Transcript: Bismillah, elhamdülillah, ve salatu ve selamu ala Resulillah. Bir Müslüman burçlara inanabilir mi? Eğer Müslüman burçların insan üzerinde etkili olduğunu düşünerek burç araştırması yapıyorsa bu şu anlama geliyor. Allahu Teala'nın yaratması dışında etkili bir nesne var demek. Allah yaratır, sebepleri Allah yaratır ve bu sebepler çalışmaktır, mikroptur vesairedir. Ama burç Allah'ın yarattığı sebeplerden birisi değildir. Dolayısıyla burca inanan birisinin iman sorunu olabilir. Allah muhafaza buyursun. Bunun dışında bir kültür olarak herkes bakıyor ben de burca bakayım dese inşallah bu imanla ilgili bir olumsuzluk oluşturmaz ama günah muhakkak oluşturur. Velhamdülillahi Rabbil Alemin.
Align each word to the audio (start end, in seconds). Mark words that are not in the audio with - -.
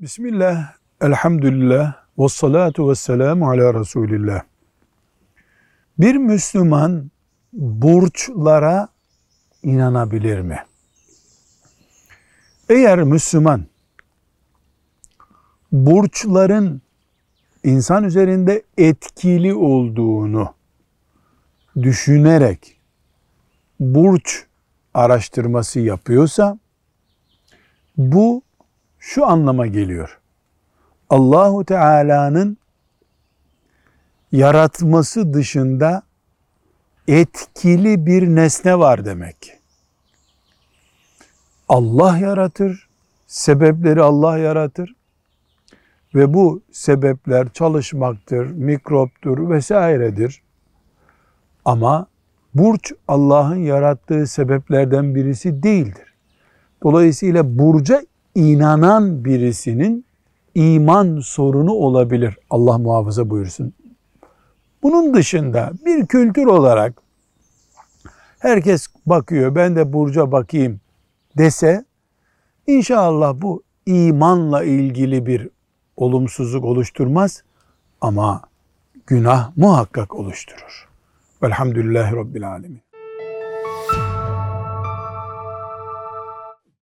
Bismillah, 0.00 0.74
elhamdülillah, 1.00 1.94
ve 2.18 2.28
salatu 2.28 2.90
ve 2.90 2.94
selamu 2.94 3.50
ala 3.50 3.80
Resulillah. 3.80 4.42
Bir 5.98 6.14
Müslüman 6.14 7.10
burçlara 7.52 8.88
inanabilir 9.62 10.40
mi? 10.40 10.58
Eğer 12.68 13.02
Müslüman 13.02 13.64
burçların 15.72 16.82
insan 17.64 18.04
üzerinde 18.04 18.62
etkili 18.76 19.54
olduğunu 19.54 20.54
düşünerek 21.82 22.80
burç 23.80 24.46
araştırması 24.94 25.80
yapıyorsa 25.80 26.58
bu 27.96 28.42
şu 29.08 29.26
anlama 29.26 29.66
geliyor. 29.66 30.18
Allahu 31.10 31.64
Teala'nın 31.64 32.56
yaratması 34.32 35.34
dışında 35.34 36.02
etkili 37.08 38.06
bir 38.06 38.22
nesne 38.28 38.78
var 38.78 39.04
demek. 39.04 39.52
Allah 41.68 42.18
yaratır, 42.18 42.88
sebepleri 43.26 44.02
Allah 44.02 44.38
yaratır 44.38 44.94
ve 46.14 46.34
bu 46.34 46.62
sebepler 46.72 47.52
çalışmaktır, 47.52 48.50
mikroptur 48.50 49.50
vesairedir. 49.50 50.42
Ama 51.64 52.06
burç 52.54 52.92
Allah'ın 53.08 53.56
yarattığı 53.56 54.26
sebeplerden 54.26 55.14
birisi 55.14 55.62
değildir. 55.62 56.14
Dolayısıyla 56.82 57.58
burca 57.58 58.02
inanan 58.38 59.24
birisinin 59.24 60.04
iman 60.54 61.20
sorunu 61.20 61.72
olabilir. 61.72 62.38
Allah 62.50 62.78
muhafaza 62.78 63.30
buyursun. 63.30 63.72
Bunun 64.82 65.14
dışında 65.14 65.72
bir 65.84 66.06
kültür 66.06 66.46
olarak 66.46 67.02
herkes 68.38 68.86
bakıyor 69.06 69.54
ben 69.54 69.76
de 69.76 69.92
burca 69.92 70.32
bakayım 70.32 70.80
dese 71.38 71.84
inşallah 72.66 73.34
bu 73.40 73.62
imanla 73.86 74.64
ilgili 74.64 75.26
bir 75.26 75.48
olumsuzluk 75.96 76.64
oluşturmaz 76.64 77.42
ama 78.00 78.42
günah 79.06 79.56
muhakkak 79.56 80.14
oluşturur. 80.14 80.88
Velhamdülillahi 81.42 82.16
Rabbil 82.16 82.48
Alemin. 82.48 82.87